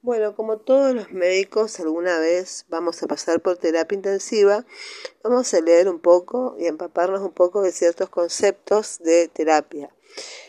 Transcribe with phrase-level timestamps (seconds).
[0.00, 4.64] Bueno, como todos los médicos, alguna vez vamos a pasar por terapia intensiva,
[5.24, 9.92] vamos a leer un poco y empaparnos un poco de ciertos conceptos de terapia.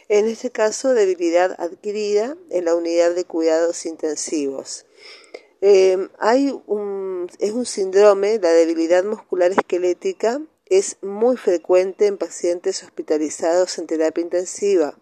[0.08, 4.85] En este caso, debilidad adquirida en la unidad de cuidados intensivos.
[5.62, 12.84] Em, hay un, es un síndrome, la debilidad muscular esquelética es muy frecuente en pacientes
[12.84, 14.96] hospitalizados en terapia intensiva.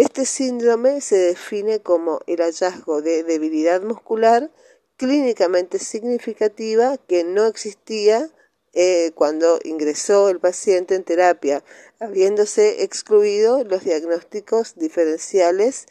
[0.00, 4.50] Este síndrome se define como el hallazgo de debilidad muscular
[4.96, 8.30] clínicamente significativa que no existía
[8.72, 11.62] eh, cuando ingresó el paciente en terapia,
[11.98, 15.84] habiéndose excluido los diagnósticos diferenciales.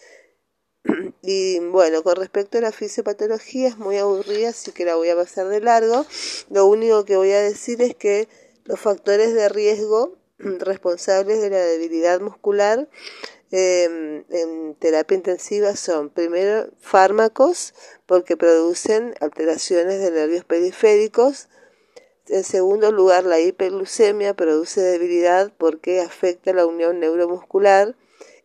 [1.22, 5.16] Y bueno, con respecto a la fisiopatología es muy aburrida, así que la voy a
[5.16, 6.04] pasar de largo.
[6.50, 8.28] Lo único que voy a decir es que
[8.64, 12.90] los factores de riesgo responsables de la debilidad muscular
[13.52, 17.74] Em, en terapia intensiva son primero fármacos
[18.06, 21.50] porque producen alteraciones de nervios periféricos.
[22.28, 27.96] En segundo lugar, la hiperglucemia produce debilidad porque afecta la unión neuromuscular.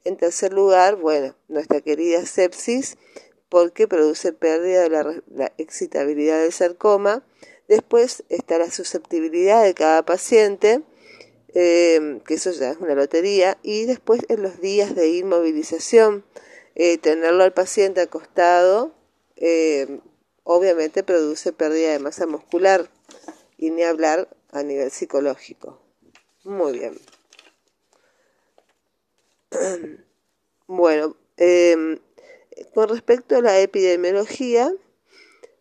[0.04, 2.96] En tercer lugar, bueno, nuestra querida sepsis
[3.50, 7.22] porque produce pérdida de la, la excitabilidad del sarcoma.
[7.68, 10.82] Después está la susceptibilidad de cada paciente
[11.54, 16.24] eh, que eso ya es una lotería, y después en los días de inmovilización,
[16.74, 18.92] eh, tenerlo al paciente acostado,
[19.36, 20.00] eh,
[20.42, 22.90] obviamente produce pérdida de masa muscular,
[23.56, 25.80] y ni hablar a nivel psicológico.
[26.44, 26.98] Muy bien.
[30.66, 31.14] Bueno,
[32.72, 34.72] con respecto a la epidemiología,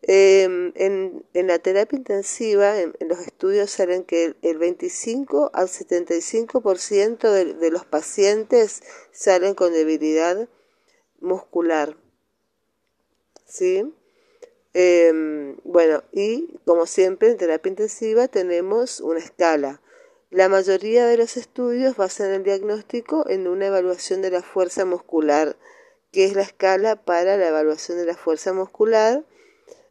[0.06, 7.54] Em, en, la terapia intensiva, en, los estudios salen que el, 25 al 75% de,
[7.54, 10.46] de los pacientes salen con debilidad
[11.20, 11.96] muscular.
[13.46, 13.94] ¿Sí?
[14.74, 19.80] Em, bueno, y como siempre en terapia intensiva tenemos una escala.
[20.30, 25.56] La mayoría de los estudios basan el diagnóstico en una evaluación de la fuerza muscular,
[26.12, 29.24] que es la escala para la evaluación de la fuerza muscular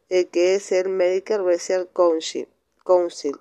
[0.08, 2.48] eh, que es el Medical Research Council,
[2.84, 3.36] Council,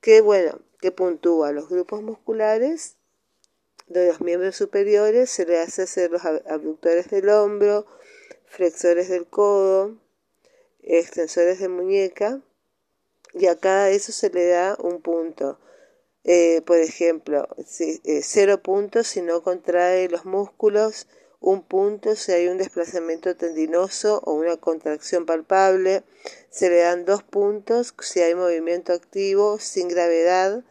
[0.00, 2.96] que bueno, que puntúa los grupos musculares
[3.86, 7.86] de los miembros superiores, se le hace hacer los abductores del hombro,
[8.46, 9.96] flexores del codo,
[10.82, 12.40] extensores de muñeca,
[13.34, 15.58] y a cada eso se le da un punto.
[16.24, 17.48] Eh, por ejemplo,
[17.80, 21.06] eh, cero puntos si no contrae los músculos
[21.40, 26.02] un punto si hay un desplazamiento tendinoso o una contracción palpable,
[26.50, 30.64] se le dan dos puntos si hay movimiento activo sin gravedad,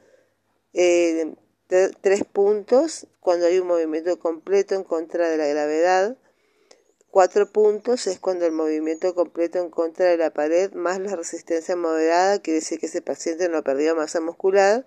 [0.73, 1.35] eh,
[1.67, 6.17] tres puntos cuando hay un movimiento completo en contra de la gravedad,
[7.17, 11.75] cuatro puntos es cuando el movimiento completo en contra de la pared más la resistencia
[11.75, 14.85] moderada, quiere decir que ese paciente no ha perdido masa muscular,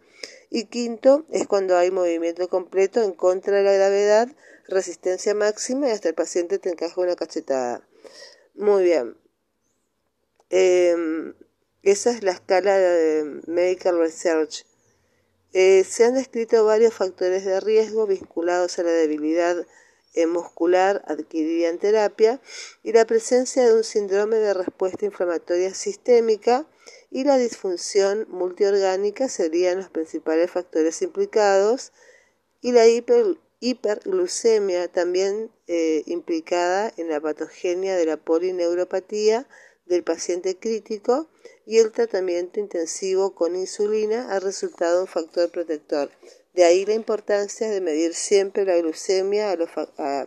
[0.49, 4.29] y quinto es cuando hay movimiento completo en contra de la gravedad,
[4.69, 7.85] resistencia máxima y hasta el paciente te encaja una cachetada.
[8.55, 9.17] Muy bien.
[10.51, 11.35] Em,
[11.83, 14.67] esa es la escala de Medical Research.
[15.53, 19.67] Eh, se han descrito varios factores de riesgo vinculados a la debilidad
[20.29, 22.41] muscular adquirida en terapia
[22.83, 26.67] y la presencia de un síndrome de respuesta inflamatoria sistémica
[27.11, 31.93] y la disfunción multiorgánica serían los principales factores implicados
[32.61, 39.47] y la hiper hiperglucemia, también eh, implicada en la patogenia de la polineuropatía
[39.85, 41.29] del paciente crítico
[41.67, 46.11] y el tratamiento intensivo con insulina ha resultado un factor protector.
[46.53, 50.27] De ahí la importancia de medir siempre la glucemia a,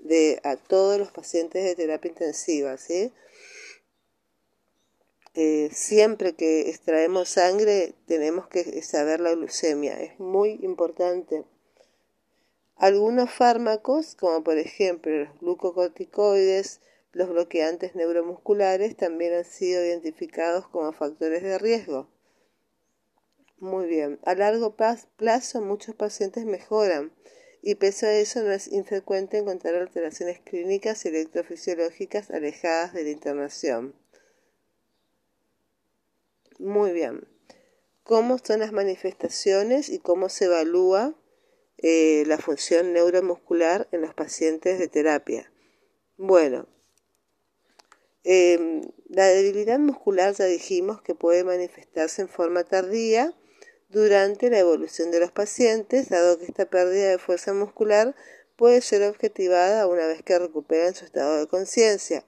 [0.00, 2.76] de, a todos los pacientes de terapia intensiva.
[5.36, 11.44] Eh, siempre que extraemos sangre tenemos que saber la glucemia, es muy importante.
[12.76, 16.80] Algunos fármacos, como por ejemplo los glucocorticoides,
[17.12, 22.08] los bloqueantes neuromusculares, también han sido identificados como factores de riesgo.
[23.64, 24.76] Muy bien, a largo
[25.16, 27.14] plazo muchos pacientes mejoran
[27.62, 33.08] y pese a eso no es infrecuente encontrar alteraciones clínicas y electrofisiológicas alejadas de la
[33.08, 33.94] internación.
[36.58, 37.26] Muy bien,
[38.02, 41.14] ¿cómo son las manifestaciones y cómo se evalúa
[41.78, 45.50] eh, la función neuromuscular en los pacientes de terapia.
[46.18, 46.66] Bueno,
[48.24, 53.34] em, la debilidad muscular ya dijimos que puede manifestarse en forma tardía
[53.94, 58.16] durante la evolución de los pacientes, dado que esta pérdida de fuerza muscular
[58.56, 62.24] puede ser objetivada una vez que recuperan su estado de conciencia.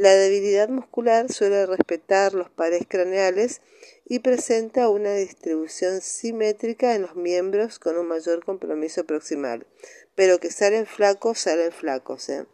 [0.00, 3.60] La debilidad muscular suele respetar los pares craneales
[4.08, 9.66] y presenta una distribución simétrica en los miembros con un mayor compromiso proximal,
[10.14, 12.30] pero que salen flacos, salen flacos.
[12.30, 12.46] ¿eh?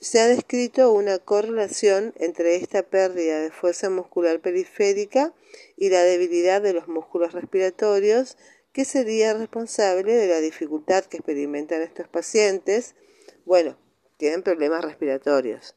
[0.00, 5.32] Se ha descrito una correlación entre esta pérdida de fuerza muscular periférica
[5.78, 8.36] y la debilidad de los músculos respiratorios,
[8.74, 12.96] que sería responsable de la dificultad que experimentan estos pacientes.
[13.46, 13.78] Bueno,
[14.18, 15.74] tienen problemas respiratorios,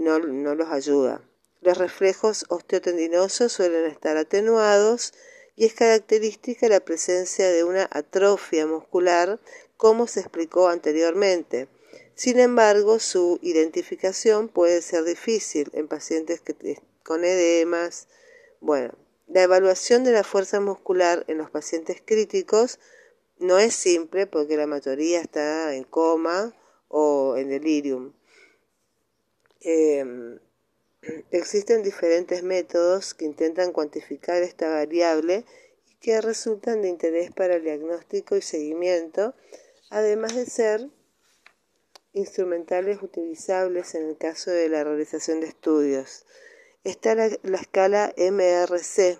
[0.00, 1.20] no, los ayuda.
[1.60, 5.12] Los reflejos osteotendinosos suelen estar atenuados
[5.56, 9.38] y es característica la presencia de una atrofia muscular,
[9.76, 11.68] como se explicó anteriormente.
[12.14, 16.40] Sin embargo, su identificación puede ser difícil en pacientes
[17.02, 18.08] con edemas.
[18.60, 18.94] Bueno,
[19.28, 22.78] la evaluación de la fuerza muscular en los pacientes críticos
[23.38, 26.54] no es simple porque la mayoría está en coma
[26.88, 28.14] o en delirium.
[29.60, 30.38] Em,
[31.30, 35.44] Existen diferentes métodos que intentan cuantificar esta variable
[35.88, 39.34] y que resultan de interés para el diagnóstico y seguimiento,
[39.88, 40.88] además de ser
[42.12, 46.26] instrumentales utilizables en el caso de la realización de estudios.
[46.84, 49.18] Está la, escala MRC,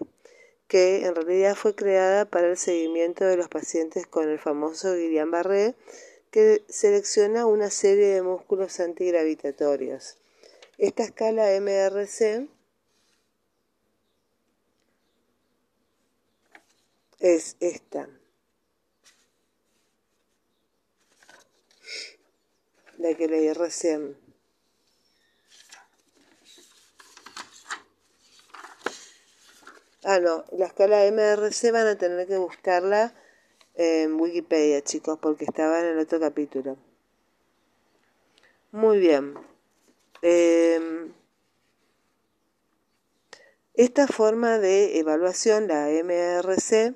[0.66, 5.74] que en realidad fue creada para el seguimiento de los pacientes con el famoso Guillain-Barré,
[6.30, 10.19] que selecciona una serie de músculos antigravitatorios.
[10.80, 12.48] Esta escala MRC
[17.18, 18.08] es esta.
[22.96, 24.16] La que leí recién.
[30.02, 33.12] Ah, no, la escala MRC van a tener que buscarla
[33.74, 36.78] en Wikipedia, chicos, porque estaba en el otro capítulo.
[38.72, 39.59] Muy bien.
[40.22, 41.12] Em,
[43.74, 46.94] esta forma de evaluación, la MRC,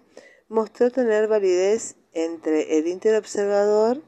[0.48, 4.02] mostró tener validez entre el interobservador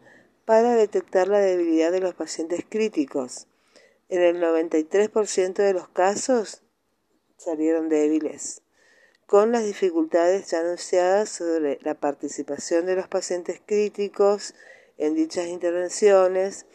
[0.44, 3.46] para detectar la debilidad de los pacientes críticos.
[4.08, 6.62] En el 93% de los casos
[7.36, 8.62] salieron débiles,
[9.26, 14.54] con las dificultades ya anunciadas sobre la participación de los pacientes críticos
[14.98, 16.66] en dichas intervenciones,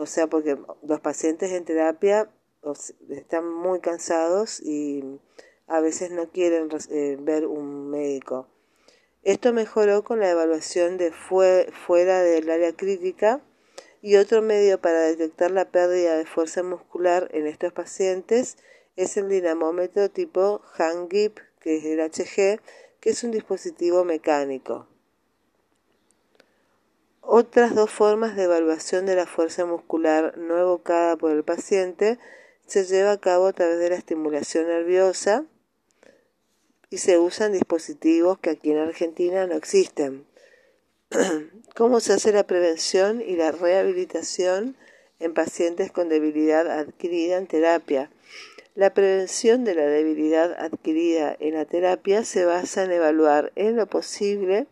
[0.00, 2.30] o sea, porque los pacientes en terapia
[3.10, 5.04] están muy cansados y
[5.66, 8.48] a veces no quieren eh, ver un médico.
[9.24, 13.42] Esto mejoró con la evaluación de fuera del área crítica
[14.00, 18.56] y otro medio para detectar la pérdida de fuerza muscular en estos pacientes
[18.96, 22.58] es el dinamómetro tipo HANGIP, que es el HG,
[23.00, 24.88] que es un dispositivo mecánico.
[27.32, 32.18] Otras dos formas de evaluación de la fuerza muscular no evocada por el paciente
[32.66, 35.44] se lleva a cabo a través de la estimulación nerviosa
[36.90, 40.26] y se usan dispositivos que aquí en Argentina no existen.
[41.76, 44.76] ¿Cómo se hace la prevención y la rehabilitación
[45.20, 48.10] en pacientes con debilidad adquirida en terapia?
[48.74, 53.86] La prevención de la debilidad adquirida en la terapia se basa en evaluar en lo
[53.86, 54.66] posible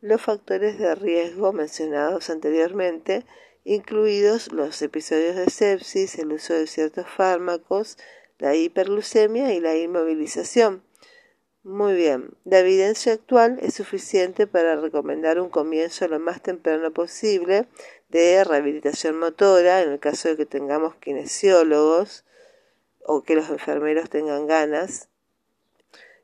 [0.00, 3.24] los factores de riesgo mencionados anteriormente,
[3.64, 7.98] incluidos los episodios de sepsis, el uso de ciertos fármacos,
[8.38, 10.82] la hiperglucemia y la inmovilización.
[11.64, 17.66] Muy bien, la evidencia actual es suficiente para recomendar un comienzo lo más temprano posible
[18.08, 22.24] de rehabilitación motora, en el caso de que tengamos kinesiólogos
[23.04, 25.08] o que los enfermeros tengan ganas,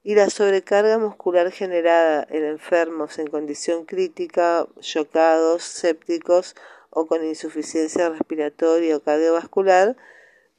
[0.05, 6.55] y la sobrecarga muscular generada en enfermos en condición crítica, chocados, sépticos
[6.91, 9.97] o con insuficiencia respiratoria o cardiovascular,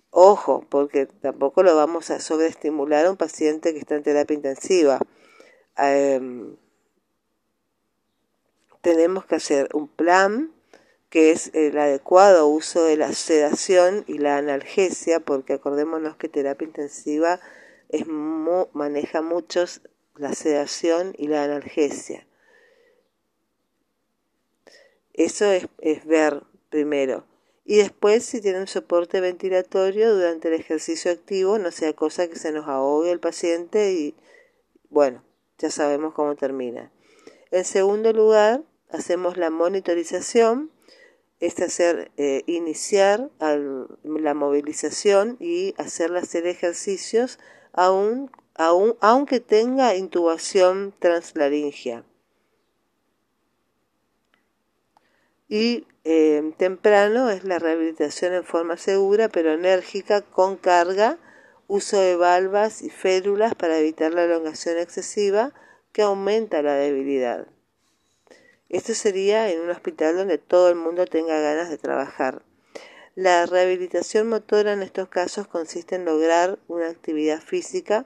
[0.10, 5.00] ojo, porque tampoco lo vamos a sobreestimular a un paciente que está en terapia intensiva.
[5.78, 6.56] Em,
[8.82, 10.52] tenemos que hacer un plan
[11.12, 16.66] que es el adecuado uso de la sedación y la analgesia, porque acordémonos que terapia
[16.66, 17.40] intensiva
[17.90, 19.82] es maneja muchos
[20.16, 22.26] la sedación y la analgesia.
[25.14, 27.26] Eso es, es ver primero.
[27.64, 32.36] Y después, si tiene un soporte ventilatorio durante el ejercicio activo, no sea cosa que
[32.36, 34.16] se nos ahogue el paciente y,
[34.90, 35.24] bueno,
[35.58, 36.92] ya sabemos cómo termina.
[37.50, 40.72] En segundo lugar, hacemos la monitorización,
[41.40, 47.40] es hacer, eh, iniciar la movilización y hacerle hacer ejercicios
[47.76, 48.32] aun,
[49.02, 52.04] aunque tenga intubación translaringia.
[55.48, 61.18] Y eh, temprano es la rehabilitación en forma segura pero enérgica con carga,
[61.68, 65.54] uso de valvas y férulas para evitar la elongación excesiva
[65.92, 67.48] que aumenta la debilidad.
[68.70, 72.42] Esto sería en un hospital donde todo el mundo tenga ganas de trabajar.
[73.18, 78.06] La rehabilitación motora en estos casos consiste en lograr una actividad física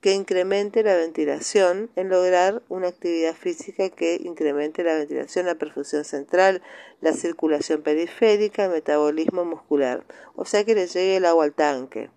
[0.00, 6.04] que incremente la ventilación, en lograr una actividad física que incremente la ventilación, la perfusión
[6.04, 6.60] central,
[7.00, 12.10] la circulación periférica, el metabolismo muscular, o sea que le llegue el agua al tanque.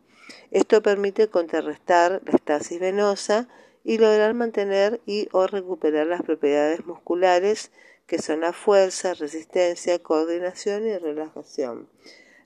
[0.49, 3.49] Esto permite contrarrestar la estasis venosa
[3.83, 7.69] y lograr mantener y o recuperar las propiedades musculares
[8.07, 11.87] que son la fuerza, resistencia, coordinación y relajación.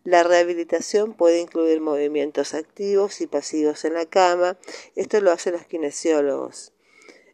[0.05, 4.55] La rehabilitación puede incluir movimientos activos y pasivos en la cama.
[4.95, 6.73] Esto lo hacen los kinesiólogos.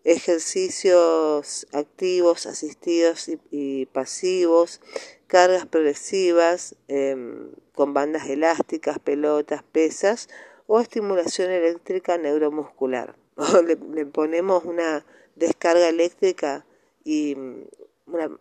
[0.06, 4.80] Ejercicios activos, asistidos y, pasivos,
[5.28, 10.30] cargas progresivas em, con bandas elásticas, pelotas, pesas
[10.66, 13.18] o estimulación eléctrica neuromuscular.
[13.68, 16.66] le, le ponemos una descarga eléctrica
[17.04, 17.66] y mm,
[18.08, 18.40] una,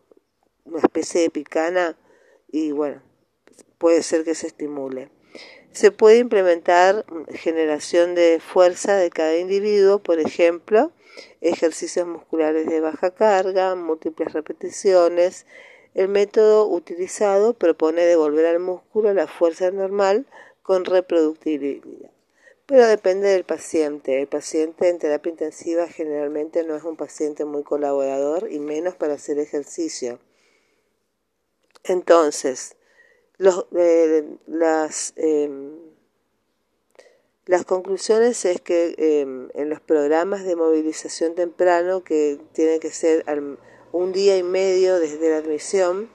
[0.67, 1.99] una especie de picana
[2.53, 3.03] y bueno,
[3.81, 5.09] puede ser que se estimule.
[5.73, 10.93] Se puede implementar generación de fuerza de cada individuo, por ejemplo,
[11.41, 15.47] ejercicios musculares de baja carga, múltiples repeticiones.
[15.95, 20.27] El método utilizado propone devolver al músculo la fuerza normal
[20.63, 22.11] con reproductibilidad.
[22.67, 24.21] Pero depende del paciente.
[24.21, 29.15] El paciente en terapia intensiva generalmente no es un paciente muy colaborador y menos para
[29.15, 30.19] hacer ejercicio.
[31.85, 32.77] Entonces,
[33.41, 35.79] los, eh, las, em,
[37.47, 43.25] las conclusiones es que em, en los programas de movilización temprano, que tiene que ser
[43.93, 46.11] un día y medio desde la admisión,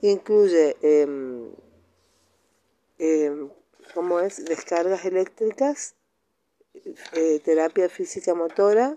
[0.00, 1.50] incluye em,
[3.92, 5.94] como es descargas eléctricas,
[7.12, 8.96] eh, terapia física motora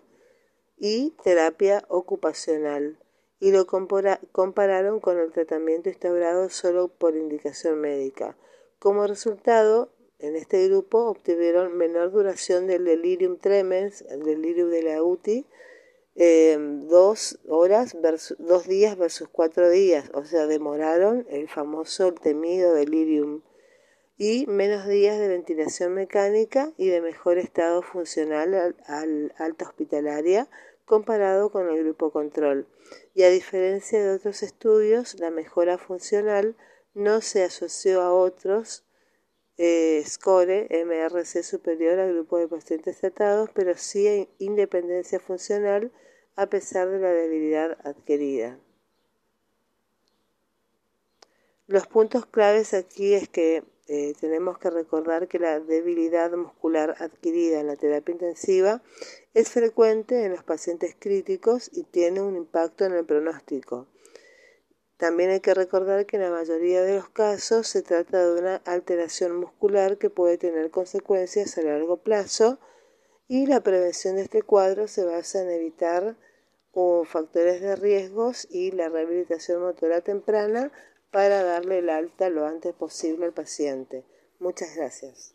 [0.77, 2.97] y terapia ocupacional
[3.45, 8.35] y lo compararon con el tratamiento instaurado solo por indicación médica.
[8.79, 15.03] Como resultado, en este grupo obtuvieron menor duración del delirium tremens, el delirium de la
[15.03, 15.45] UTI,
[16.15, 22.73] em, dos horas versus, dos días versus cuatro días, o sea, demoraron el famoso temido
[22.73, 23.43] delirium
[24.17, 30.49] y menos días de ventilación mecánica y de mejor estado funcional al alta hospitalaria
[30.85, 32.67] comparado con el grupo control.
[33.13, 36.55] Y a diferencia de otros estudios, la mejora funcional
[36.93, 38.85] no se asoció a otros
[39.57, 45.91] eh, score MRC superior al grupo de pacientes tratados, pero sí a independencia funcional
[46.35, 48.59] a pesar de la debilidad adquirida.
[51.67, 57.59] Los puntos claves aquí es que eh, tenemos que recordar que la debilidad muscular adquirida
[57.59, 58.81] en la terapia intensiva
[59.33, 63.87] es frecuente en los pacientes críticos y tiene un impacto en el pronóstico.
[64.97, 68.55] También hay que recordar que en la mayoría de los casos se trata de una
[68.65, 72.59] alteración muscular que puede tener consecuencias a largo plazo
[73.27, 76.15] y la prevención de este cuadro se basa en evitar
[77.05, 80.71] factores de riesgos y la rehabilitación motora temprana
[81.15, 84.03] para darle el alta lo antes posible al paciente.
[84.39, 85.34] Muchas gracias.